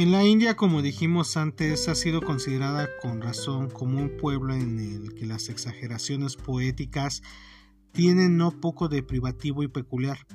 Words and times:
En 0.00 0.12
la 0.12 0.24
India, 0.24 0.56
como 0.56 0.80
dijimos 0.80 1.36
antes, 1.36 1.86
ha 1.86 1.94
sido 1.94 2.22
considerada 2.22 2.88
con 3.02 3.20
razón 3.20 3.68
como 3.68 3.98
un 3.98 4.16
pueblo 4.16 4.54
en 4.54 4.78
el 4.78 5.12
que 5.12 5.26
las 5.26 5.50
exageraciones 5.50 6.36
poéticas 6.36 7.20
tienen 7.92 8.38
no 8.38 8.50
poco 8.62 8.88
de 8.88 9.02
privativo 9.02 9.62
y 9.62 9.68
peculiar. 9.68 10.26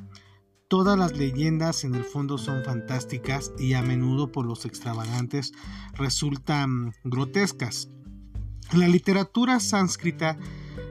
Todas 0.67 0.99
las 0.99 1.17
leyendas 1.17 1.83
en 1.83 1.95
el 1.95 2.03
fondo 2.03 2.37
son 2.37 2.63
fantásticas 2.63 3.53
y 3.57 3.73
a 3.73 3.81
menudo 3.81 4.31
por 4.31 4.45
los 4.45 4.65
extravagantes 4.65 5.51
resultan 5.95 6.93
grotescas. 7.03 7.89
En 8.71 8.81
la 8.81 8.87
literatura 8.87 9.59
sánscrita 9.59 10.37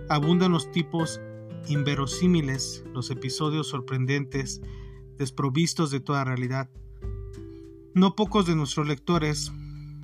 abundan 0.09 0.51
los 0.51 0.73
tipos 0.73 1.21
inverosímiles, 1.69 2.83
los 2.93 3.13
episodios 3.13 3.69
sorprendentes, 3.69 4.61
desprovistos 5.17 5.93
de 5.93 6.01
toda 6.01 6.25
realidad. 6.25 6.69
No 7.95 8.17
pocos 8.17 8.45
de 8.45 8.57
nuestros 8.57 8.89
lectores 8.89 9.53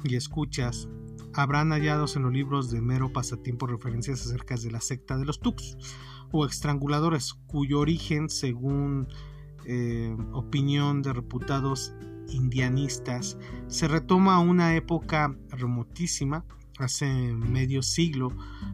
y 0.05 0.15
escuchas 0.15 0.89
habrán 1.35 1.71
hallado 1.71 2.07
en 2.15 2.23
los 2.23 2.33
libros 2.33 2.71
de 2.71 2.81
mero 2.81 3.12
pasatiempo 3.12 3.67
referencias 3.67 4.25
acerca 4.25 4.55
de 4.55 4.71
la 4.71 4.81
secta 4.81 5.19
de 5.19 5.25
los 5.25 5.41
Tux 5.41 5.77
o 6.31 6.47
estranguladores, 6.47 7.34
cuyo 7.48 7.81
origen, 7.81 8.31
según 8.31 9.09
eh, 9.67 10.17
opinión 10.33 11.03
de 11.03 11.12
reputados 11.12 11.93
indianistas, 12.29 13.37
se 13.67 13.89
retoma 13.89 14.37
a 14.37 14.41
una 14.41 14.77
época 14.77 15.37
remotísima, 15.48 16.45
hace 16.83 17.07
medio 17.07 17.83
siglo, 17.83 18.33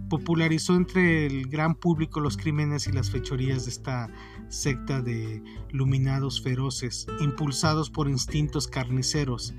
popularizó 0.09 0.75
entre 0.75 1.27
el 1.27 1.49
gran 1.49 1.75
público 1.75 2.21
los 2.21 2.37
crímenes 2.37 2.87
y 2.87 2.93
las 2.93 3.11
fechorías 3.11 3.65
de 3.65 3.71
esta 3.71 4.11
secta 4.49 5.03
de 5.03 5.43
luminados 5.71 6.43
feroces, 6.43 7.07
impulsados 7.21 7.91
por 7.91 8.09
instintos 8.09 8.69
carniceros. 8.69 9.55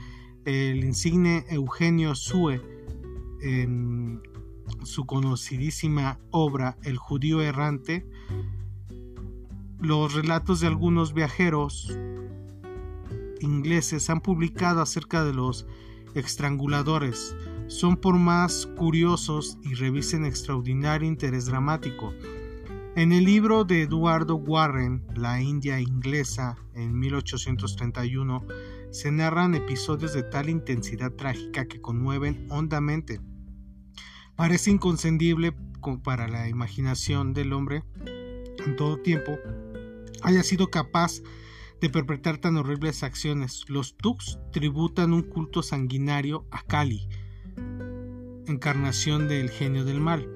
El 0.46 0.84
insigne 0.84 1.46
Eugenio 1.50 2.16
Sue, 2.16 2.62
en 3.42 4.22
su 4.84 5.06
conocidísima 5.06 6.20
obra 6.32 6.78
El 6.84 6.98
judío 6.98 7.42
errante, 7.42 8.06
los 9.80 10.14
relatos 10.14 10.60
de 10.60 10.68
algunos 10.68 11.14
viajeros 11.14 11.98
ingleses 13.42 14.10
han 14.10 14.22
publicado 14.22 14.82
acerca 14.82 15.24
de 15.24 15.34
los 15.34 15.68
estranguladores. 16.16 17.36
Son 17.68 17.98
por 17.98 18.18
más 18.18 18.66
curiosos 18.78 19.58
y 19.64 19.74
revisen 19.74 20.26
extraordinario 20.26 21.08
interés 21.08 21.46
dramático. 21.46 22.14
En 22.96 23.12
el 23.12 23.26
libro 23.26 23.64
de 23.64 23.84
Eduardo 23.84 24.36
Warren, 24.36 25.06
La 25.16 25.42
India 25.42 25.80
inglesa, 25.80 26.58
en 26.74 26.98
1831, 26.98 28.46
se 28.90 29.12
narran 29.12 29.54
episodios 29.54 30.14
de 30.14 30.24
tal 30.24 30.50
intensidad 30.50 31.12
trágica 31.12 31.68
que 31.68 31.82
conmueven 31.82 32.48
hondamente. 32.50 33.22
Parece 34.36 34.72
inconcebible 34.72 35.54
para 36.04 36.28
la 36.28 36.50
imaginación 36.50 37.34
del 37.34 37.54
hombre 37.54 37.84
en 38.66 38.76
todo 38.76 38.98
tiempo 38.98 39.38
haya 40.22 40.44
sido 40.44 40.70
capaz 40.70 41.22
de 41.80 41.90
perpetrar 41.90 42.38
tan 42.40 42.58
horribles 42.58 43.04
acciones. 43.04 43.64
Los 43.68 43.96
Tux 43.96 44.40
tributan 44.52 45.14
un 45.14 45.22
culto 45.22 45.62
sanguinario 45.62 46.46
a 46.52 46.64
Kali, 46.64 47.08
encarnación 48.48 49.28
del 49.28 49.50
genio 49.50 49.86
del 49.86 50.00
mal, 50.00 50.28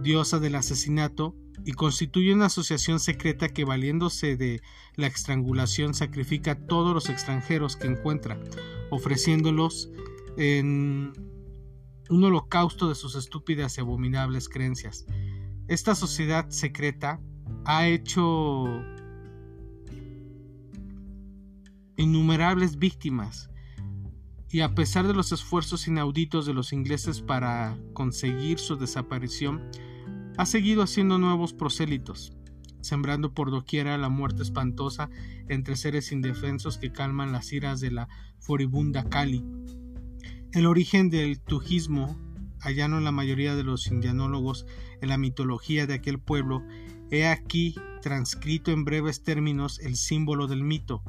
diosa 0.00 0.38
del 0.38 0.54
asesinato, 0.54 1.34
y 1.64 1.72
constituye 1.72 2.32
una 2.32 2.46
asociación 2.46 3.00
secreta 3.00 3.48
que 3.48 3.64
valiéndose 3.64 4.36
de 4.36 4.62
la 4.94 5.08
estrangulación 5.08 5.94
sacrifica 5.94 6.52
a 6.52 6.66
todos 6.66 6.94
los 6.94 7.08
extranjeros 7.08 7.76
que 7.76 7.88
encuentra, 7.88 8.38
ofreciéndolos 8.90 9.90
en 10.36 11.12
un 12.08 12.24
holocausto 12.24 12.88
de 12.88 12.94
sus 12.94 13.16
estúpidas 13.16 13.76
y 13.76 13.80
abominables 13.80 14.48
creencias. 14.48 15.06
Esta 15.66 15.96
sociedad 15.96 16.48
secreta 16.50 17.20
ha 17.64 17.88
hecho 17.88 18.80
innumerables 21.96 22.78
víctimas 22.78 23.50
y 24.50 24.60
a 24.60 24.74
pesar 24.74 25.06
de 25.06 25.14
los 25.14 25.32
esfuerzos 25.32 25.88
inauditos 25.88 26.46
de 26.46 26.54
los 26.54 26.72
ingleses 26.72 27.20
para 27.20 27.76
conseguir 27.92 28.58
su 28.58 28.76
desaparición, 28.76 29.62
ha 30.36 30.46
seguido 30.46 30.82
haciendo 30.82 31.18
nuevos 31.18 31.52
prosélitos, 31.52 32.32
sembrando 32.80 33.34
por 33.34 33.50
doquiera 33.50 33.98
la 33.98 34.08
muerte 34.08 34.42
espantosa 34.42 35.10
entre 35.48 35.76
seres 35.76 36.12
indefensos 36.12 36.78
que 36.78 36.92
calman 36.92 37.32
las 37.32 37.52
iras 37.52 37.80
de 37.80 37.90
la 37.90 38.08
furibunda 38.38 39.08
Cali. 39.08 39.44
El 40.52 40.66
origen 40.66 41.10
del 41.10 41.40
tujismo, 41.40 42.16
hallano 42.60 42.98
en 42.98 43.04
la 43.04 43.12
mayoría 43.12 43.54
de 43.54 43.64
los 43.64 43.88
indianólogos 43.88 44.66
en 45.00 45.08
la 45.08 45.18
mitología 45.18 45.86
de 45.86 45.94
aquel 45.94 46.18
pueblo, 46.18 46.62
he 47.10 47.26
aquí 47.26 47.74
transcrito 48.02 48.70
en 48.70 48.84
breves 48.84 49.22
términos 49.22 49.80
el 49.80 49.96
símbolo 49.96 50.46
del 50.46 50.62
mito, 50.62 51.02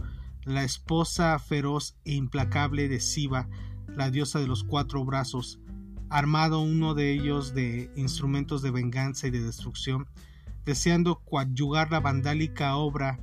la 0.47 0.63
esposa 0.63 1.37
feroz 1.39 1.97
e 2.05 2.13
implacable 2.13 2.87
de 2.87 3.01
Siva, 3.01 3.49
la 3.89 4.09
diosa 4.09 4.39
de 4.39 4.47
los 4.47 4.63
cuatro 4.63 5.03
brazos, 5.03 5.59
armado 6.09 6.61
uno 6.61 6.93
de 6.93 7.11
ellos 7.11 7.53
de 7.53 7.91
instrumentos 7.97 8.61
de 8.61 8.71
venganza 8.71 9.27
y 9.27 9.31
de 9.31 9.41
destrucción, 9.41 10.07
deseando 10.65 11.19
coadyugar 11.19 11.91
la 11.91 11.99
vandálica 11.99 12.77
obra 12.77 13.19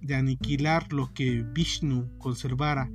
de 0.00 0.16
aniquilar 0.16 0.92
lo 0.92 1.12
que 1.14 1.42
Vishnu 1.42 2.18
conservara, 2.18 2.90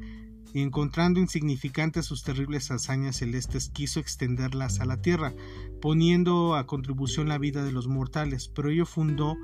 y 0.56 0.62
encontrando 0.62 1.20
insignificantes 1.20 2.06
sus 2.06 2.24
terribles 2.24 2.72
hazañas 2.72 3.18
celestes, 3.18 3.68
quiso 3.68 4.00
extenderlas 4.00 4.80
a 4.80 4.86
la 4.86 5.02
tierra, 5.02 5.34
poniendo 5.82 6.56
a 6.56 6.66
contribución 6.66 7.28
la 7.28 7.38
vida 7.38 7.66
de 7.66 7.74
los 7.74 7.90
mortales, 7.90 8.48
pero 8.56 8.70
ello 8.70 8.86
fundó, 8.86 9.36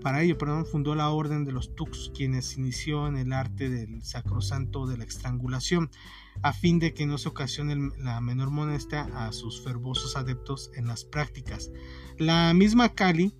para 0.00 0.22
ello, 0.22 0.38
perdón, 0.38 0.64
fundó 0.64 0.94
la 0.94 1.10
orden 1.10 1.44
de 1.44 1.50
los 1.50 1.74
Tux, 1.74 2.12
quienes 2.14 2.56
inició 2.56 3.08
en 3.08 3.16
el 3.16 3.32
arte 3.32 3.68
del 3.68 4.04
sacrosanto 4.04 4.86
de 4.86 4.96
la 4.96 5.02
estrangulación, 5.02 5.90
a 6.40 6.52
fin 6.52 6.78
de 6.78 6.94
que 6.94 7.04
no 7.04 7.18
se 7.18 7.30
ocasione 7.30 7.90
la 7.98 8.20
menor 8.20 8.50
molestia 8.50 9.08
a 9.12 9.32
sus 9.32 9.60
fervosos 9.60 10.14
adeptos 10.14 10.70
en 10.76 10.86
las 10.86 11.02
prácticas. 11.04 11.72
La 12.16 12.54
misma 12.54 12.90
Kali 12.90 13.34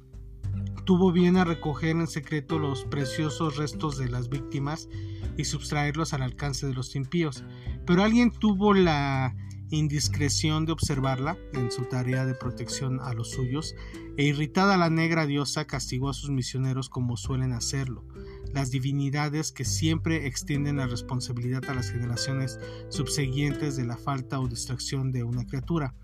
tuvo 0.85 1.13
bien 1.13 1.37
a 1.37 1.45
recoger 1.45 1.91
en 1.91 2.07
secreto 2.07 2.59
los 2.59 2.85
preciosos 2.85 3.57
restos 3.57 3.99
de 3.99 4.09
las 4.09 4.29
víctimas 4.29 4.89
y 5.37 5.45
sustraerlos 5.45 6.13
al 6.13 6.23
alcance 6.23 6.67
de 6.67 6.75
los 6.75 6.95
impíos, 6.95 7.45
pero 7.87 8.03
alguien 8.03 8.31
tuvo 8.31 8.75
la 8.75 9.35
indiscreción 9.71 10.67
de 10.67 10.73
observarla 10.73 11.37
en 11.53 11.71
su 11.71 11.85
tarea 11.85 12.25
de 12.25 12.35
protección 12.35 13.01
a 13.01 13.13
los 13.15 13.31
suyos, 13.31 13.75
e 14.17 14.25
irritada 14.25 14.77
la 14.77 14.91
negra 14.91 15.27
diosa 15.27 15.67
castigó 15.67 16.09
a 16.11 16.15
sus 16.15 16.31
misioneros 16.31 16.89
como 16.89 17.17
suelen 17.17 17.53
hacerlo, 17.53 18.05
las 18.53 18.71
divinidades 18.71 19.53
que 19.53 19.65
siempre 19.65 20.27
extienden 20.27 20.77
la 20.77 20.87
responsabilidad 20.87 21.65
a 21.69 21.75
las 21.75 21.91
generaciones 21.91 22.61
subsiguientes 22.89 23.77
de 23.77 23.85
la 23.85 23.97
falta 23.97 24.39
o 24.39 24.49
distracción 24.49 25.11
de 25.11 25.25
una 25.25 25.45
criatura. 25.47 25.95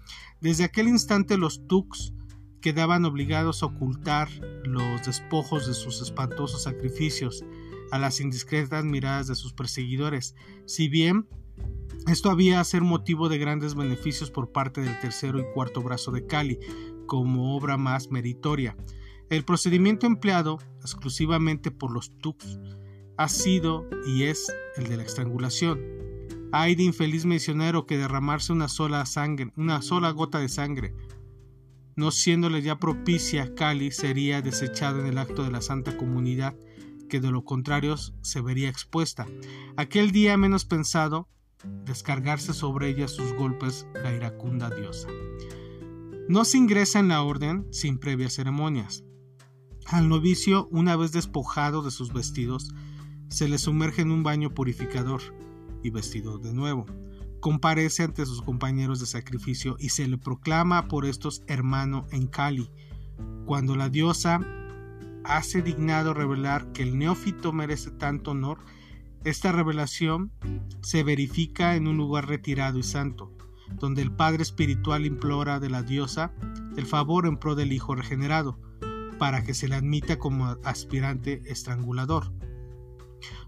Desde 0.41 0.65
aquel 0.65 0.89
instante 0.89 1.39
los 1.39 1.67
Tux 1.67 2.13
quedaban 2.61 3.05
obligados 3.05 3.63
a 3.63 3.67
ocultar 3.67 4.29
los 4.65 5.05
despojos 5.05 5.67
de 5.67 5.75
sus 5.75 6.01
espantosos 6.01 6.63
sacrificios 6.63 7.45
a 7.91 7.99
las 7.99 8.21
indiscretas 8.21 8.85
miradas 8.85 9.27
de 9.27 9.35
sus 9.35 9.53
perseguidores, 9.53 10.35
si 10.67 10.89
bien 10.89 11.27
esto 12.07 12.31
había 12.31 12.61
a 12.61 12.65
ser 12.65 12.83
motivo 12.83 13.29
de 13.29 13.39
grandes 13.39 13.75
beneficios 13.75 14.31
por 14.31 14.53
parte 14.53 14.81
del 14.81 14.99
tercero 15.01 15.39
y 15.39 15.45
cuarto 15.53 15.83
brazo 15.83 16.11
de 16.11 16.27
Cali, 16.27 16.59
como 17.07 17.57
obra 17.57 17.77
más 17.77 18.11
meritoria. 18.11 18.77
El 19.29 19.45
procedimiento 19.45 20.07
empleado 20.07 20.59
exclusivamente 20.81 21.71
por 21.71 21.93
los 21.93 22.17
Tux 22.19 22.59
ha 23.17 23.29
sido 23.29 23.87
y 24.07 24.25
es 24.25 24.53
el 24.77 24.89
de 24.89 24.97
la 24.97 25.03
estrangulación. 25.03 25.81
Hay 26.53 26.75
de 26.75 26.85
infeliz 26.85 27.27
misionero 27.27 27.87
que 27.87 27.99
derramarse 27.99 28.53
una 28.53 28.69
sola 28.69 29.05
sangre, 29.07 29.53
una 29.57 29.83
sola 29.83 30.11
gota 30.11 30.39
de 30.41 30.49
sangre, 30.49 30.95
no 31.97 32.11
siéndole 32.11 32.63
ya 32.63 32.79
propicia 32.79 33.55
Cali, 33.55 33.91
sería 33.91 34.43
desechado 34.43 35.01
en 35.01 35.07
el 35.07 35.19
acto 35.19 35.45
de 35.45 35.51
la 35.51 35.61
Santa 35.61 35.97
Comunidad, 35.97 36.55
que 37.09 37.21
de 37.21 37.31
lo 37.31 37.45
contrario 37.45 37.97
se 37.97 38.41
vería 38.41 38.69
expuesta. 38.69 39.27
Aquel 39.77 40.13
día 40.13 40.37
menos 40.37 40.65
pensado, 40.65 41.29
descargarse 41.85 42.55
sobre 42.55 42.89
ella 42.89 43.09
sus 43.09 43.33
golpes 43.35 43.87
la 44.03 44.15
iracunda 44.15 44.71
diosa. 44.71 45.09
No 46.29 46.45
se 46.45 46.59
ingresa 46.59 47.01
en 47.01 47.09
la 47.09 47.23
orden 47.23 47.67
sin 47.73 47.99
previas 47.99 48.35
ceremonias. 48.35 49.05
Al 49.87 50.09
novicio, 50.09 50.69
una 50.71 50.95
vez 50.97 51.13
despojado 51.13 51.83
de 51.83 51.91
sus 51.91 52.13
vestidos, 52.13 52.73
se 53.29 53.49
le 53.49 53.59
sumerge 53.59 54.03
en 54.03 54.11
un 54.11 54.23
baño 54.23 54.55
purificador 54.55 55.21
y 55.83 55.91
vestido 55.91 56.39
de 56.39 56.53
nuevo 56.53 56.87
comparece 57.41 58.05
ante 58.05 58.27
sus 58.27 58.43
compañeros 58.43 59.01
de 59.01 59.07
sacrificio 59.07 59.77
y 59.79 59.89
se 59.89 60.07
le 60.07 60.19
proclama 60.19 60.87
por 60.89 61.07
estos 61.07 61.43
hermano 61.47 62.07
en 62.13 62.27
Cali. 62.27 62.71
Cuando 63.47 63.77
la 63.77 63.89
diosa 63.89 64.41
hace 65.25 65.63
dignado 65.63 66.15
revelar 66.15 66.73
que 66.73 66.83
el 66.83 66.99
neófito 66.99 67.53
merece 67.53 67.91
tanto 67.91 68.31
honor, 68.31 68.59
Esta 69.23 69.53
revelación 69.53 70.33
se 70.81 71.03
verifica 71.03 71.77
en 71.77 71.87
un 71.87 71.99
lugar 71.99 72.27
retirado 72.27 72.79
y 72.79 72.83
santo, 72.83 73.31
donde 73.79 74.01
el 74.01 74.13
Padre 74.13 74.43
Espiritual 74.43 75.05
implora 75.05 75.61
de 75.61 75.69
la 75.69 75.83
diosa 75.83 76.33
el 76.79 76.87
favor 76.87 77.27
en 77.27 77.37
pro 77.37 77.55
del 77.55 77.73
Hijo 77.73 77.95
regenerado, 77.95 78.59
para 79.19 79.45
que 79.45 79.53
se 79.53 79.69
le 79.69 79.75
admita 79.75 80.19
como 80.19 80.57
aspirante 80.65 81.43
estrangulador. 81.45 82.33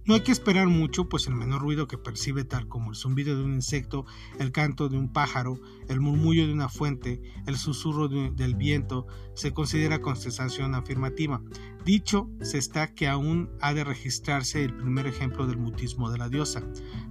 No 0.05 0.15
hay 0.15 0.23
que 0.23 0.33
esperar 0.33 0.67
mucho, 0.67 1.09
pues 1.09 1.29
el 1.29 1.37
menor 1.37 1.63
ruido 1.63 1.87
que 1.87 1.97
percibe, 1.97 2.43
tal 2.43 2.67
como 2.67 2.91
el 2.91 2.97
zumbido 2.97 3.37
de 3.37 3.45
un 3.45 3.55
insecto, 3.55 4.05
el 4.41 4.51
canto 4.51 4.89
de 4.89 4.99
un 4.99 5.13
pájaro, 5.13 5.61
el 5.89 6.01
murmullo 6.01 6.45
de 6.45 6.53
una 6.53 6.69
fuente, 6.69 7.23
el 7.47 7.57
susurro 7.57 8.09
del 8.09 8.57
viento, 8.57 9.07
se 9.35 9.53
considera 9.53 10.01
contestación 10.01 10.75
afirmativa. 10.75 11.41
Dicho 11.85 12.31
se 12.43 12.59
está 12.59 12.95
que 12.95 13.09
aún 13.09 13.51
ha 13.61 13.75
de 13.75 13.83
registrarse 13.83 14.63
el 14.63 14.75
primer 14.75 15.09
ejemplo 15.09 15.49
del 15.49 15.59
mutismo 15.59 16.11
de 16.11 16.19
la 16.19 16.29
diosa, 16.29 16.63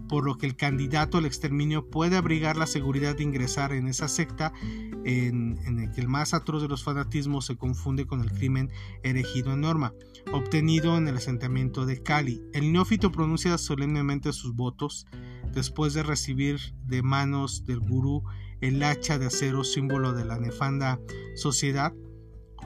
por 0.08 0.24
lo 0.24 0.38
que 0.38 0.46
el 0.46 0.56
candidato 0.56 1.18
al 1.18 1.26
exterminio 1.26 1.90
puede 1.90 2.16
abrigar 2.16 2.56
la 2.56 2.68
seguridad 2.68 3.18
de 3.18 3.24
ingresar 3.24 3.74
en 3.74 3.88
esa 3.88 4.08
secta 4.08 4.54
en, 5.04 5.60
en 5.66 5.80
el 5.80 5.92
que 5.92 6.00
el 6.00 6.08
más 6.08 6.34
atroz 6.34 6.62
de 6.62 6.70
los 6.70 6.84
fanatismos 6.84 7.46
se 7.46 7.58
confunde 7.58 8.06
con 8.06 8.22
el 8.22 8.32
crimen 8.32 8.70
erigido 9.04 9.52
en 9.52 9.62
norma, 9.62 9.94
obtenido 10.32 10.98
en 10.98 11.08
el 11.08 11.18
asentamiento 11.18 11.86
de 11.86 12.02
Cali. 12.02 12.42
El 12.54 12.72
neófito 12.72 13.12
pronuncia 13.12 13.58
solemnemente 13.58 14.32
sus 14.32 14.56
votos 14.56 15.06
después 15.54 15.94
de 15.94 16.04
recibir 16.04 16.60
de 16.86 17.02
manos 17.02 17.66
del 17.66 17.80
gurú 17.80 18.24
el 18.62 18.82
hacha 18.84 19.18
de 19.18 19.26
acero 19.26 19.64
símbolo 19.66 20.14
de 20.14 20.24
la 20.24 20.40
nefanda 20.40 21.00
sociedad 21.36 21.94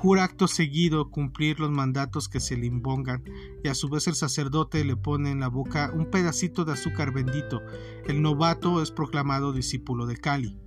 jura 0.05 0.25
acto 0.25 0.47
seguido 0.47 1.09
cumplir 1.09 1.59
los 1.59 1.71
mandatos 1.71 2.29
que 2.29 2.39
se 2.39 2.55
le 2.55 2.67
impongan, 2.67 3.23
y 3.63 3.69
a 3.69 3.73
su 3.73 3.89
vez 3.89 4.05
el 4.05 4.13
sacerdote 4.13 4.85
le 4.85 4.95
pone 4.95 5.31
en 5.31 5.39
la 5.39 5.47
boca 5.47 5.91
un 5.95 6.11
pedacito 6.11 6.63
de 6.63 6.73
azúcar 6.73 7.11
bendito. 7.11 7.63
El 8.05 8.21
novato 8.21 8.83
es 8.83 8.91
proclamado 8.91 9.51
discípulo 9.51 10.05
de 10.05 10.17
Cali. 10.17 10.59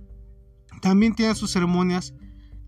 También 0.81 1.15
tiene 1.15 1.35
sus 1.35 1.51
ceremonias 1.51 2.13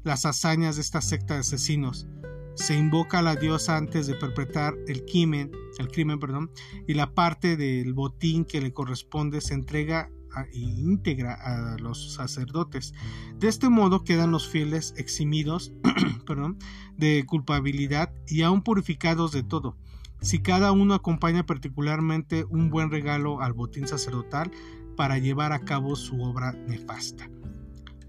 las 0.05 0.25
hazañas 0.25 0.77
de 0.77 0.81
esta 0.83 1.01
secta 1.01 1.33
de 1.33 1.41
asesinos. 1.41 2.07
Se 2.55 2.77
invoca 2.77 3.19
a 3.19 3.21
la 3.21 3.35
diosa 3.35 3.75
antes 3.75 4.07
de 4.07 4.15
perpetrar 4.15 4.73
el 4.87 5.03
crimen, 5.03 5.51
el 5.77 5.89
crimen 5.89 6.19
perdón, 6.19 6.51
y 6.87 6.93
la 6.93 7.13
parte 7.13 7.57
del 7.57 7.93
botín 7.93 8.45
que 8.45 8.61
le 8.61 8.71
corresponde 8.71 9.41
se 9.41 9.55
entrega 9.55 10.09
íntegra 10.53 11.33
a 11.33 11.77
los 11.77 12.13
sacerdotes. 12.13 12.93
De 13.37 13.47
este 13.47 13.69
modo 13.69 14.03
quedan 14.03 14.31
los 14.31 14.47
fieles 14.47 14.93
eximidos 14.97 15.73
de 16.97 17.25
culpabilidad 17.25 18.13
y 18.27 18.41
aún 18.43 18.63
purificados 18.63 19.31
de 19.31 19.43
todo. 19.43 19.77
Si 20.21 20.39
cada 20.39 20.71
uno 20.71 20.93
acompaña 20.93 21.45
particularmente 21.45 22.45
un 22.45 22.69
buen 22.69 22.91
regalo 22.91 23.41
al 23.41 23.53
botín 23.53 23.87
sacerdotal 23.87 24.51
para 24.95 25.17
llevar 25.17 25.51
a 25.51 25.61
cabo 25.61 25.95
su 25.95 26.21
obra 26.21 26.53
nefasta. 26.53 27.29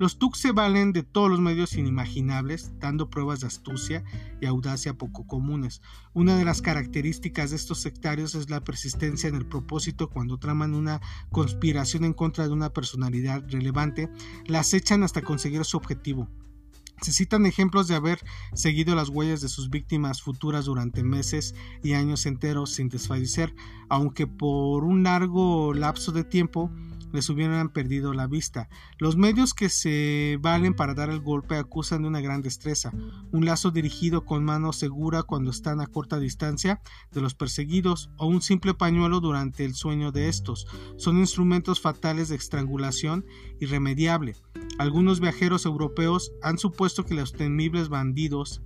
Los 0.03 0.19
Tuk 0.19 0.35
se 0.35 0.51
valen 0.51 0.93
de 0.93 1.05
todos 1.05 1.31
los 1.31 1.39
medios 1.39 1.75
inimaginables, 1.75 2.73
dando 2.81 3.09
pruebas 3.09 3.39
de 3.39 3.47
astucia 3.47 4.03
y 4.41 4.47
audacia 4.47 4.99
poco 4.99 5.29
comunes. 5.29 5.81
Una 6.13 6.37
de 6.37 6.45
las 6.45 6.61
características 6.61 7.51
de 7.51 7.57
estos 7.57 7.79
sectarios 7.79 8.35
es 8.35 8.51
la 8.51 8.65
persistencia 8.65 9.29
en 9.29 9.37
el 9.37 9.47
propósito 9.47 10.11
cuando 10.11 10.39
traman 10.39 10.75
una 10.75 11.01
conspiración 11.31 12.03
en 12.03 12.15
contra 12.15 12.49
de 12.49 12.53
una 12.53 12.73
personalidad 12.73 13.45
relevante, 13.49 14.11
la 14.49 14.59
acechan 14.59 15.05
hasta 15.05 15.23
conseguir 15.23 15.65
su 15.65 15.77
objetivo. 15.77 16.29
Se 17.01 17.13
citan 17.13 17.47
ejemplos 17.47 17.87
de 17.87 17.95
haber 17.95 18.19
seguido 18.55 18.97
las 18.97 19.09
huellas 19.09 19.41
de 19.41 19.49
sus 19.49 19.71
víctimas 19.71 20.21
futuras 20.21 20.65
durante 20.65 21.05
meses 21.05 21.55
y 21.85 21.93
años 21.93 22.27
enteros 22.27 22.73
sin 22.73 22.89
desfallecer, 22.89 23.55
aunque 23.89 24.27
por 24.27 24.83
un 24.83 25.05
largo 25.05 25.75
lapso 25.75 26.11
de 26.11 26.25
tiempo 26.25 26.73
les 27.13 27.29
hubieran 27.29 27.69
perdido 27.69 28.13
la 28.13 28.27
vista. 28.27 28.69
Los 28.99 29.17
medios 29.17 29.55
que 29.55 29.69
se 29.69 30.39
valen 30.41 30.75
para 30.75 30.95
dar 30.95 31.11
el 31.11 31.21
golpe 31.21 31.57
acusan 31.57 32.03
de 32.03 32.09
una 32.09 32.21
gran 32.21 32.43
destreza, 32.43 32.93
un 33.31 33.45
lazo 33.45 33.71
dirigido 33.71 34.25
con 34.25 34.45
mano 34.45 34.73
segura 34.73 35.23
cuando 35.23 35.51
están 35.51 35.81
a 35.81 35.87
corta 35.87 36.19
distancia 36.19 36.81
de 37.13 37.21
los 37.21 37.35
perseguidos 37.35 38.11
o 38.17 38.27
un 38.27 38.43
simple 38.43 38.75
pañuelo 38.75 39.21
durante 39.21 39.65
el 39.65 39.75
sueño 39.75 40.13
de 40.13 40.29
estos. 40.29 40.67
Son 40.97 41.19
instrumentos 41.19 41.81
fatales 41.81 42.29
de 42.29 42.37
estrangulación 42.37 43.25
irremediable. 43.61 44.37
Algunos 44.79 45.21
viajeros 45.21 45.67
europeos 45.67 46.33
han 46.43 46.59
supuesto 46.59 47.05
que 47.05 47.15
los 47.15 47.33
temibles 47.33 47.89
bandidos 47.89 48.63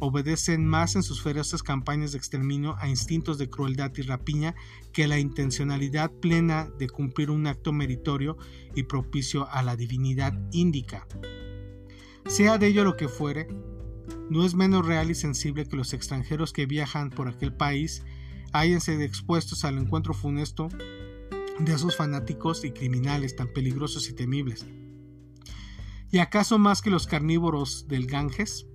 obedecen 0.00 0.66
más 0.66 0.96
en 0.96 1.02
sus 1.02 1.22
feroces 1.22 1.62
campañas 1.62 2.12
de 2.12 2.18
exterminio 2.18 2.74
a 2.78 2.88
instintos 2.88 3.38
de 3.38 3.48
crueldad 3.48 3.92
y 3.96 4.02
rapiña 4.02 4.54
que 4.92 5.06
la 5.06 5.18
intencionalidad 5.18 6.10
plena 6.10 6.68
de 6.78 6.88
cumplir 6.88 7.30
un 7.30 7.46
acto 7.46 7.72
meritorio 7.72 8.36
y 8.74 8.84
propicio 8.84 9.48
a 9.50 9.62
la 9.62 9.76
divinidad 9.76 10.32
índica. 10.52 11.06
Sea 12.26 12.58
de 12.58 12.68
ello 12.68 12.84
lo 12.84 12.96
que 12.96 13.08
fuere, 13.08 13.48
no 14.30 14.44
es 14.44 14.54
menos 14.54 14.86
real 14.86 15.10
y 15.10 15.14
sensible 15.14 15.66
que 15.66 15.76
los 15.76 15.92
extranjeros 15.92 16.52
que 16.52 16.66
viajan 16.66 17.10
por 17.10 17.28
aquel 17.28 17.52
país 17.52 18.02
háyanse 18.52 19.02
expuestos 19.04 19.64
al 19.64 19.78
encuentro 19.78 20.14
funesto 20.14 20.68
de 21.58 21.72
esos 21.74 21.96
fanáticos 21.96 22.64
y 22.64 22.70
criminales 22.70 23.36
tan 23.36 23.52
peligrosos 23.52 24.08
y 24.08 24.14
temibles. 24.14 24.66
¿Y 26.10 26.18
acaso 26.18 26.58
más 26.58 26.82
que 26.82 26.90
los 26.90 27.06
carnívoros 27.06 27.86
del 27.86 28.06
Ganges? 28.06 28.66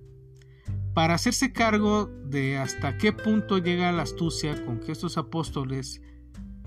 Para 0.96 1.12
hacerse 1.12 1.52
cargo 1.52 2.06
de 2.24 2.56
hasta 2.56 2.96
qué 2.96 3.12
punto 3.12 3.58
llega 3.58 3.92
la 3.92 4.00
astucia 4.00 4.64
con 4.64 4.80
que 4.80 4.92
estos 4.92 5.18
apóstoles 5.18 6.00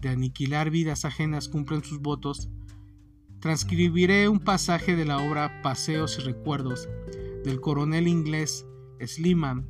de 0.02 0.10
aniquilar 0.10 0.70
vidas 0.70 1.04
ajenas 1.04 1.50
cumplen 1.50 1.84
sus 1.84 2.00
votos, 2.00 2.48
transcribiré 3.40 4.30
un 4.30 4.40
pasaje 4.40 4.96
de 4.96 5.06
la 5.06 5.18
obra 5.18 5.64
Paseos 5.64 6.20
y 6.20 6.22
Recuerdos 6.22 6.88
del 7.44 7.60
coronel 7.60 8.08
inglés 8.08 8.68
Sliman, 9.04 9.68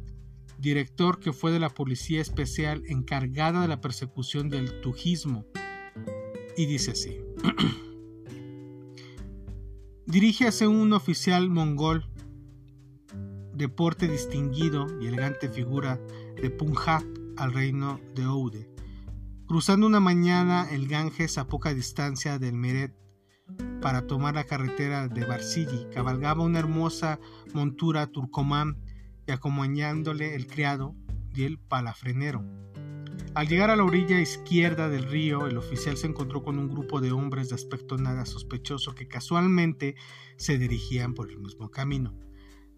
director 0.57 1.21
que 1.21 1.31
fue 1.31 1.53
de 1.53 1.61
la 1.61 1.69
Policía 1.69 2.19
Especial 2.19 2.83
encargada 2.87 3.61
de 3.61 3.69
la 3.69 3.79
persecución 3.79 4.49
del 4.49 4.81
tujismo, 4.81 5.45
y 6.57 6.65
dice 6.65 6.91
así. 6.91 7.17
Dirige 10.05 10.49
a 10.49 10.67
un 10.67 10.91
oficial 10.91 11.49
mongol 11.49 12.08
deporte 13.59 14.07
distinguido 14.07 14.87
y 15.01 15.07
elegante 15.07 15.49
figura 15.49 15.99
de 16.41 16.49
Punjab 16.49 17.03
al 17.35 17.53
reino 17.53 17.99
de 18.15 18.23
Oude. 18.23 18.69
Cruzando 19.47 19.85
una 19.85 19.99
mañana 19.99 20.65
el 20.71 20.87
Ganges 20.87 21.37
a 21.37 21.45
poca 21.45 21.73
distancia 21.73 22.39
del 22.39 22.53
Meret 22.53 22.95
para 23.81 24.07
tomar 24.07 24.35
la 24.35 24.45
carretera 24.45 25.09
de 25.09 25.25
Barsigi, 25.25 25.87
cabalgaba 25.93 26.41
una 26.41 26.59
hermosa 26.59 27.19
montura 27.53 28.07
turcomán 28.07 28.77
y 29.27 29.33
acompañándole 29.33 30.35
el 30.35 30.47
criado 30.47 30.95
y 31.35 31.43
el 31.43 31.59
palafrenero. 31.59 32.45
Al 33.35 33.49
llegar 33.49 33.71
a 33.71 33.75
la 33.75 33.83
orilla 33.83 34.21
izquierda 34.21 34.87
del 34.87 35.03
río, 35.03 35.47
el 35.47 35.57
oficial 35.57 35.97
se 35.97 36.07
encontró 36.07 36.43
con 36.43 36.57
un 36.57 36.69
grupo 36.69 37.01
de 37.01 37.11
hombres 37.11 37.49
de 37.49 37.55
aspecto 37.55 37.97
nada 37.97 38.25
sospechoso 38.25 38.95
que 38.95 39.09
casualmente 39.09 39.95
se 40.37 40.57
dirigían 40.57 41.13
por 41.13 41.29
el 41.29 41.39
mismo 41.39 41.69
camino. 41.69 42.28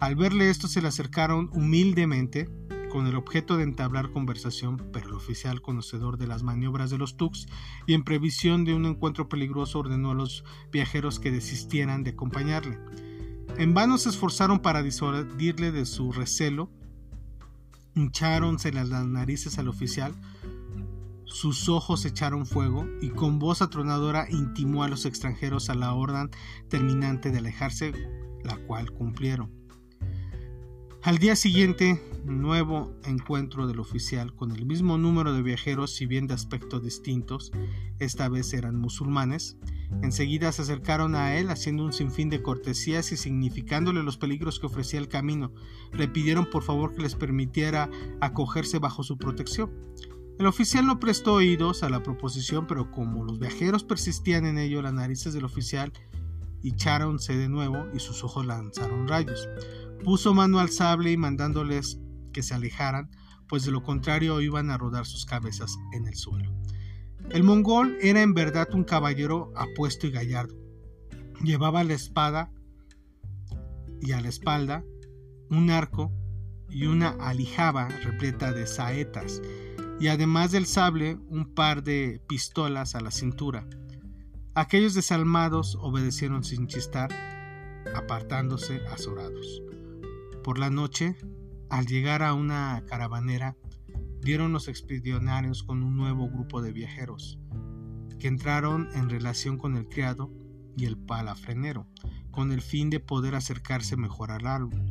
Al 0.02 0.16
verle 0.16 0.50
esto 0.50 0.68
se 0.68 0.82
le 0.82 0.88
acercaron 0.88 1.52
humildemente 1.54 2.50
con 2.92 3.06
el 3.06 3.16
objeto 3.16 3.58
de 3.58 3.64
entablar 3.64 4.10
conversación, 4.10 4.90
pero 4.92 5.10
el 5.10 5.14
oficial 5.14 5.62
conocedor 5.62 6.18
de 6.18 6.26
las 6.26 6.42
maniobras 6.42 6.90
de 6.90 6.98
los 6.98 7.18
Tux 7.18 7.46
y 7.86 7.94
en 7.94 8.04
previsión 8.04 8.66
de 8.66 8.74
un 8.74 8.88
encuentro 8.88 9.30
peligroso 9.30 9.78
ordenó 9.78 10.10
a 10.10 10.16
los 10.16 10.44
viajeros 10.72 11.20
que 11.20 11.30
desistieran 11.30 12.04
de 12.04 12.10
acompañarle. 12.10 12.80
En 13.60 13.76
vano 13.76 14.00
se 14.00 14.10
esforzaron 14.10 14.60
para 14.62 14.82
disuadirle 14.82 15.72
de 15.72 15.86
su 15.86 16.12
recelo, 16.12 16.72
hincháronse 17.94 18.74
las 18.74 18.90
narices 18.90 19.60
al 19.60 19.68
oficial, 19.68 20.16
sus 21.26 21.70
ojos 21.70 22.06
echaron 22.06 22.48
fuego 22.48 22.88
y 23.02 23.10
con 23.10 23.38
voz 23.38 23.62
atronadora 23.62 24.26
intimó 24.32 24.84
a 24.84 24.88
los 24.88 25.06
extranjeros 25.06 25.70
a 25.70 25.76
la 25.76 25.94
orden 25.94 26.32
terminante 26.70 27.30
de 27.30 27.38
alejarse, 27.38 27.94
la 28.44 28.58
cual 28.66 28.90
cumplieron. 28.90 29.61
Al 31.04 31.18
día 31.18 31.36
siguiente, 31.36 32.00
nuevo 32.26 32.94
encuentro 33.06 33.66
del 33.66 33.80
oficial 33.80 34.36
con 34.36 34.52
el 34.52 34.68
mismo 34.68 35.00
número 35.00 35.34
de 35.34 35.42
viajeros, 35.42 35.96
si 35.96 36.06
bien 36.06 36.28
de 36.28 36.36
aspecto 36.36 36.80
distintos, 36.80 37.52
esta 37.98 38.30
vez 38.30 38.54
eran 38.54 38.76
musulmanes. 38.76 39.58
Enseguida 40.04 40.52
se 40.52 40.62
acercaron 40.62 41.16
a 41.16 41.38
él 41.38 41.50
haciendo 41.50 41.84
un 41.84 41.92
sinfín 41.92 42.30
de 42.30 42.44
cortesías 42.44 43.12
y 43.12 43.18
significándole 43.18 44.04
los 44.04 44.18
peligros 44.18 44.60
que 44.60 44.68
ofrecía 44.68 45.00
el 45.00 45.08
camino. 45.08 45.52
Le 45.92 46.08
pidieron 46.08 46.48
por 46.48 46.62
favor 46.62 46.94
que 46.94 47.02
les 47.02 47.16
permitiera 47.16 47.90
acogerse 48.20 48.78
bajo 48.78 49.02
su 49.02 49.18
protección. 49.18 49.72
El 50.38 50.46
oficial 50.46 50.86
no 50.86 51.00
prestó 51.00 51.34
oídos 51.34 51.82
a 51.82 51.90
la 51.90 52.04
proposición, 52.04 52.68
pero 52.68 52.92
como 52.92 53.26
los 53.26 53.40
viajeros 53.40 53.84
persistían 53.84 54.46
en 54.46 54.60
ello, 54.60 54.84
las 54.84 54.94
narices 54.94 55.34
del 55.34 55.46
oficial 55.46 55.94
hincháronse 56.62 57.36
de 57.36 57.50
nuevo 57.50 57.88
y 57.92 58.00
sus 58.00 58.24
ojos 58.24 58.46
lanzaron 58.46 59.08
rayos. 59.08 59.50
Puso 60.04 60.34
mano 60.34 60.60
al 60.60 60.70
sable 60.70 61.12
y 61.12 61.18
mandándoles 61.18 62.00
que 62.34 62.44
se 62.44 62.54
alejaran, 62.54 63.10
pues 63.48 63.64
de 63.66 63.72
lo 63.72 63.84
contrario 63.84 64.42
iban 64.42 64.70
a 64.70 64.78
rodar 64.78 65.06
sus 65.06 65.26
cabezas 65.26 65.78
en 65.94 66.08
el 66.08 66.16
suelo. 66.16 66.54
El 67.30 67.44
mongol 67.44 67.98
era 68.02 68.22
en 68.22 68.34
verdad 68.34 68.70
un 68.74 68.84
caballero 68.84 69.52
apuesto 69.56 70.08
y 70.08 70.12
gallardo. 70.12 70.56
Llevaba 71.44 71.84
la 71.84 71.94
espada 71.94 72.52
y 74.02 74.14
a 74.14 74.22
la 74.22 74.30
espalda 74.30 74.84
un 75.50 75.70
arco 75.70 76.12
y 76.70 76.86
una 76.86 77.10
alijaba 77.10 77.90
repleta 77.90 78.54
de 78.54 78.66
saetas, 78.66 79.42
y 80.00 80.08
además 80.08 80.52
del 80.52 80.66
sable 80.66 81.20
un 81.28 81.54
par 81.54 81.84
de 81.84 82.22
pistolas 82.28 82.96
a 82.96 83.02
la 83.02 83.12
cintura. 83.12 83.68
Aquellos 84.56 84.94
desalmados 84.94 85.78
obedecieron 85.80 86.44
sin 86.44 86.68
chistar, 86.68 87.12
apartándose 87.94 88.82
azorados. 88.88 89.62
Por 90.44 90.58
la 90.58 90.72
noche, 90.72 91.16
al 91.70 91.86
llegar 91.86 92.24
a 92.24 92.34
una 92.34 92.84
caravanera, 92.88 93.56
dieron 94.22 94.52
los 94.52 94.68
expedicionarios 94.68 95.62
con 95.62 95.84
un 95.84 95.96
nuevo 95.96 96.30
grupo 96.30 96.64
de 96.64 96.72
viajeros, 96.74 97.38
que 98.20 98.28
entraron 98.28 98.90
en 98.94 99.10
relación 99.10 99.60
con 99.60 99.78
el 99.78 99.88
criado 99.88 100.32
y 100.76 100.86
el 100.86 100.98
palafrenero, 100.98 101.88
con 102.32 102.52
el 102.52 102.62
fin 102.62 102.90
de 102.90 103.00
poder 103.00 103.36
acercarse 103.36 103.98
mejor 103.98 104.32
al 104.32 104.48
árbol. 104.48 104.84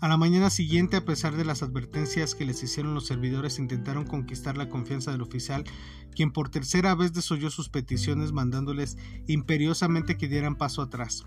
A 0.00 0.08
la 0.08 0.16
mañana 0.16 0.50
siguiente, 0.50 0.96
a 0.96 1.04
pesar 1.04 1.36
de 1.36 1.44
las 1.44 1.62
advertencias 1.62 2.34
que 2.34 2.44
les 2.44 2.60
hicieron 2.64 2.94
los 2.94 3.06
servidores, 3.06 3.60
intentaron 3.60 4.04
conquistar 4.04 4.56
la 4.56 4.68
confianza 4.68 5.12
del 5.12 5.22
oficial, 5.22 5.62
quien 6.12 6.32
por 6.32 6.48
tercera 6.48 6.96
vez 6.96 7.12
desoyó 7.12 7.50
sus 7.50 7.68
peticiones 7.68 8.32
mandándoles 8.32 8.98
imperiosamente 9.28 10.16
que 10.16 10.26
dieran 10.26 10.56
paso 10.56 10.82
atrás. 10.82 11.22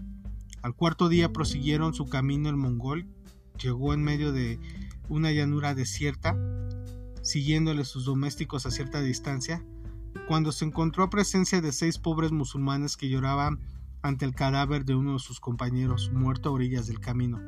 Al 0.65 0.73
cuarto 0.73 1.09
día 1.09 1.31
prosiguieron 1.31 1.93
su 1.93 2.07
camino 2.07 2.49
el 2.49 2.55
mongol, 2.55 3.05
llegó 3.61 3.93
en 3.93 4.03
medio 4.03 4.31
de 4.31 4.59
una 5.09 5.31
llanura 5.31 5.75
desierta, 5.75 6.35
siguiéndole 7.21 7.85
sus 7.85 8.05
domésticos 8.05 8.65
a 8.65 8.71
cierta 8.71 8.99
distancia, 8.99 9.63
cuando 10.27 10.51
se 10.51 10.65
encontró 10.65 11.03
a 11.03 11.11
presencia 11.11 11.61
de 11.61 11.71
seis 11.71 11.99
pobres 11.99 12.31
musulmanes 12.31 12.97
que 12.97 13.09
lloraban 13.09 13.59
ante 14.01 14.25
el 14.25 14.33
cadáver 14.33 14.85
de 14.85 14.95
uno 14.95 15.13
de 15.13 15.19
sus 15.19 15.39
compañeros, 15.39 16.09
muerto 16.11 16.49
a 16.49 16.53
orillas 16.53 16.87
del 16.87 16.99
camino. 16.99 17.39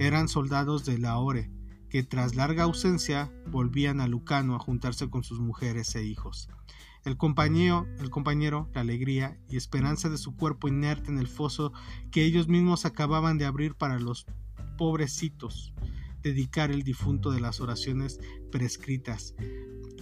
Eran 0.00 0.26
soldados 0.26 0.84
de 0.84 0.98
Lahore, 0.98 1.52
que 1.88 2.02
tras 2.02 2.34
larga 2.34 2.64
ausencia 2.64 3.30
volvían 3.52 4.00
a 4.00 4.08
Lucano 4.08 4.56
a 4.56 4.58
juntarse 4.58 5.08
con 5.08 5.22
sus 5.22 5.38
mujeres 5.38 5.94
e 5.94 6.02
hijos. 6.02 6.48
El 7.04 7.16
compañero, 7.16 7.86
el 8.00 8.10
compañero, 8.10 8.68
la 8.74 8.82
alegría 8.82 9.38
y 9.48 9.56
esperanza 9.56 10.08
de 10.08 10.18
su 10.18 10.36
cuerpo 10.36 10.68
inerte 10.68 11.10
en 11.10 11.18
el 11.18 11.28
foso 11.28 11.72
que 12.10 12.24
ellos 12.24 12.48
mismos 12.48 12.84
acababan 12.84 13.38
de 13.38 13.44
abrir 13.44 13.74
para 13.74 13.98
los 13.98 14.26
pobrecitos, 14.76 15.72
dedicar 16.22 16.70
el 16.70 16.82
difunto 16.82 17.30
de 17.30 17.40
las 17.40 17.60
oraciones 17.60 18.20
prescritas. 18.50 19.34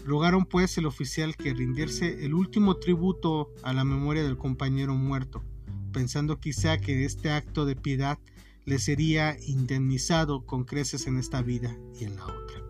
Rogaron 0.05 0.47
pues 0.47 0.79
el 0.79 0.87
oficial 0.87 1.37
que 1.37 1.55
rindiese 1.55 2.25
el 2.25 2.35
último 2.35 2.77
tributo 2.77 3.51
a 3.63 3.73
la 3.73 3.85
memoria 3.85 4.23
del 4.23 4.39
compañero 4.39 4.95
muerto, 4.95 5.45
pensando 5.93 6.39
quizá 6.39 6.79
que 6.79 7.05
este 7.05 7.31
acto 7.31 7.65
de 7.67 7.77
piedad 7.77 8.19
le 8.65 8.79
sería 8.79 9.37
indemnizado 9.47 10.45
con 10.45 10.65
creces 10.65 11.07
en 11.07 11.19
esta 11.19 11.43
vida 11.43 11.77
y 11.99 12.05
en 12.05 12.17
la 12.17 12.25
otra. 12.25 12.63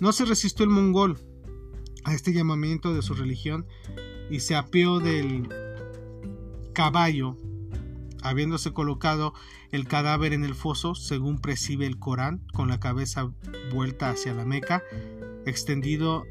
No 0.00 0.12
se 0.12 0.24
resistió 0.24 0.64
el 0.64 0.70
mongol 0.70 1.18
a 2.04 2.14
este 2.14 2.32
llamamiento 2.32 2.94
de 2.94 3.02
su 3.02 3.14
religión 3.14 3.66
y 4.30 4.40
se 4.40 4.56
apeó 4.56 5.00
del 5.00 5.48
caballo, 6.72 7.36
habiéndose 8.22 8.72
colocado 8.72 9.34
el 9.70 9.86
cadáver 9.86 10.32
en 10.32 10.44
el 10.44 10.54
foso, 10.54 10.94
según 10.94 11.38
prescribe 11.38 11.86
el 11.86 11.98
Corán, 11.98 12.46
con 12.52 12.68
la 12.68 12.80
cabeza 12.80 13.32
vuelta 13.72 14.10
hacia 14.10 14.34
la 14.34 14.44
Meca, 14.44 14.82
extendido 15.46 16.24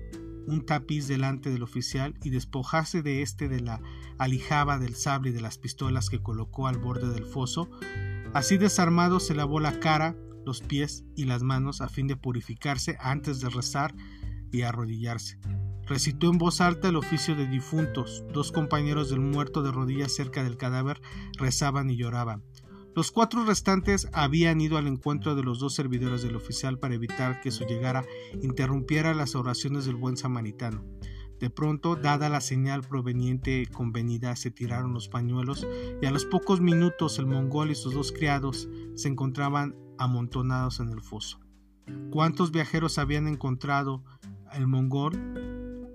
un 0.48 0.66
tapiz 0.66 1.08
delante 1.08 1.50
del 1.50 1.64
oficial 1.64 2.16
y 2.24 2.30
despojarse 2.30 3.02
de 3.02 3.22
este 3.22 3.48
de 3.48 3.62
la 3.62 3.82
alijaba 4.18 4.78
del 4.78 4.96
sable 4.96 5.30
y 5.30 5.34
de 5.34 5.42
las 5.42 5.58
pistolas 5.58 6.10
que 6.10 6.22
colocó 6.22 6.68
al 6.68 6.78
borde 6.78 7.14
del 7.14 7.26
foso, 7.26 7.70
Así 8.34 8.58
desarmado 8.58 9.20
se 9.20 9.36
lavó 9.36 9.60
la 9.60 9.80
cara, 9.80 10.16
los 10.44 10.62
pies 10.62 11.06
y 11.16 11.26
las 11.26 11.44
manos 11.44 11.82
a 11.82 11.88
fin 11.88 12.08
de 12.08 12.16
purificarse 12.16 12.98
antes 13.00 13.40
de 13.40 13.50
rezar 13.50 13.94
y 14.52 14.64
arrodillarse. 14.64 15.38
Recitó 15.86 16.30
en 16.30 16.38
voz 16.38 16.62
alta 16.62 16.90
el 16.90 16.96
oficio 16.96 17.36
de 17.36 17.48
difuntos. 17.48 18.24
Dos 18.32 18.52
compañeros 18.52 19.10
del 19.10 19.20
muerto 19.20 19.62
de 19.64 19.72
rodillas 19.72 20.14
cerca 20.16 20.44
del 20.44 20.58
cadáver 20.58 21.02
rezaban 21.38 21.90
y 21.90 21.98
lloraban. 21.98 22.44
Los 22.96 23.12
cuatro 23.12 23.44
restantes 23.44 24.08
habían 24.14 24.62
ido 24.62 24.78
al 24.78 24.88
encuentro 24.88 25.36
de 25.36 25.44
los 25.44 25.60
dos 25.60 25.74
servidores 25.74 26.22
del 26.22 26.36
oficial 26.36 26.78
para 26.78 26.94
evitar 26.94 27.42
que 27.42 27.50
su 27.50 27.66
llegada 27.66 28.06
interrumpiera 28.42 29.16
las 29.16 29.36
oraciones 29.36 29.86
del 29.86 29.96
buen 29.96 30.16
samaritano. 30.16 30.86
De 31.40 31.50
pronto, 31.50 31.96
dada 31.96 32.30
la 32.30 32.40
señal 32.40 32.84
proveniente 32.84 33.66
convenida, 33.66 34.36
se 34.36 34.52
tiraron 34.52 34.94
los 34.94 35.10
pañuelos 35.10 35.68
y 36.02 36.06
a 36.06 36.12
los 36.12 36.26
pocos 36.26 36.62
minutos 36.62 37.18
el 37.20 37.26
mongol 37.26 37.72
y 37.72 37.76
sus 37.76 37.94
dos 37.94 38.12
criados 38.12 38.70
se 38.94 39.08
encontraban 39.10 39.76
amontonados 39.98 40.80
en 40.80 40.90
el 40.90 41.02
foso. 41.02 41.40
¿Cuántos 42.12 42.52
viajeros 42.52 42.98
habían 42.98 43.28
encontrado 43.28 44.04
el 44.54 44.68
mongol? 44.68 45.53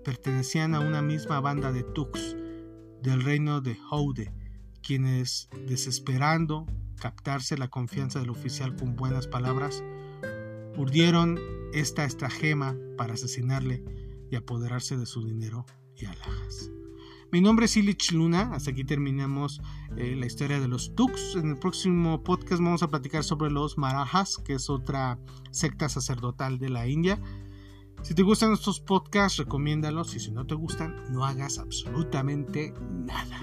Pertenecían 0.08 0.74
a 0.74 0.80
una 0.80 1.02
misma 1.02 1.38
banda 1.38 1.70
de 1.70 1.82
Tux 1.82 2.34
del 3.02 3.22
reino 3.22 3.60
de 3.60 3.74
Houde, 3.74 4.32
quienes, 4.82 5.50
desesperando 5.66 6.64
captarse 6.98 7.58
la 7.58 7.68
confianza 7.68 8.18
del 8.18 8.30
oficial 8.30 8.74
con 8.74 8.96
buenas 8.96 9.26
palabras, 9.26 9.84
urdieron 10.78 11.38
esta 11.74 12.06
estragema 12.06 12.74
para 12.96 13.12
asesinarle 13.12 13.84
y 14.30 14.36
apoderarse 14.36 14.96
de 14.96 15.04
su 15.04 15.26
dinero 15.26 15.66
y 15.94 16.06
alhajas. 16.06 16.70
Mi 17.30 17.42
nombre 17.42 17.66
es 17.66 17.76
Illich 17.76 18.12
Luna, 18.12 18.54
hasta 18.54 18.70
aquí 18.70 18.84
terminamos 18.84 19.60
eh, 19.98 20.16
la 20.16 20.24
historia 20.24 20.58
de 20.58 20.68
los 20.68 20.94
Tux. 20.94 21.36
En 21.36 21.50
el 21.50 21.58
próximo 21.58 22.24
podcast 22.24 22.62
vamos 22.62 22.82
a 22.82 22.88
platicar 22.88 23.24
sobre 23.24 23.50
los 23.50 23.76
Marajas, 23.76 24.38
que 24.38 24.54
es 24.54 24.70
otra 24.70 25.18
secta 25.50 25.90
sacerdotal 25.90 26.58
de 26.58 26.70
la 26.70 26.86
India. 26.86 27.20
Si 28.02 28.14
te 28.14 28.22
gustan 28.22 28.52
estos 28.52 28.80
podcasts, 28.80 29.38
recomiéndalos 29.38 30.14
y 30.14 30.20
si 30.20 30.30
no 30.30 30.46
te 30.46 30.54
gustan, 30.54 30.94
no 31.12 31.24
hagas 31.24 31.58
absolutamente 31.58 32.72
nada. 32.90 33.40